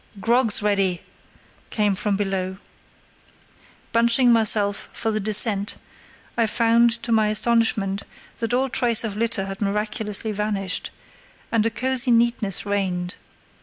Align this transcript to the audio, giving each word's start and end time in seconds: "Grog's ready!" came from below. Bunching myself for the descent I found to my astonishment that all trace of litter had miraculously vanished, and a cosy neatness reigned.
"Grog's 0.19 0.63
ready!" 0.63 1.03
came 1.69 1.93
from 1.93 2.17
below. 2.17 2.57
Bunching 3.91 4.33
myself 4.33 4.89
for 4.91 5.11
the 5.11 5.19
descent 5.19 5.75
I 6.35 6.47
found 6.47 7.03
to 7.03 7.11
my 7.11 7.27
astonishment 7.27 8.01
that 8.37 8.51
all 8.51 8.67
trace 8.67 9.03
of 9.03 9.15
litter 9.15 9.45
had 9.45 9.61
miraculously 9.61 10.31
vanished, 10.31 10.89
and 11.51 11.63
a 11.67 11.69
cosy 11.69 12.09
neatness 12.09 12.65
reigned. 12.65 13.13